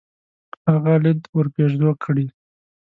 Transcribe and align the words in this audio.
هغه 0.71 0.93
ليد 1.03 1.19
ورپېرزو 1.35 1.91
کړي. 2.03 2.25